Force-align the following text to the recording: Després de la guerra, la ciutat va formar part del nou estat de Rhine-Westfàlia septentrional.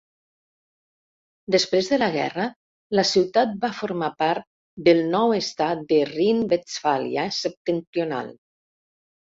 Després 1.55 1.89
de 1.91 1.99
la 2.03 2.07
guerra, 2.15 2.45
la 3.01 3.03
ciutat 3.09 3.53
va 3.67 3.71
formar 3.81 4.11
part 4.23 4.49
del 4.89 5.05
nou 5.13 5.37
estat 5.43 5.87
de 5.95 6.03
Rhine-Westfàlia 6.13 7.31
septentrional. 7.45 8.37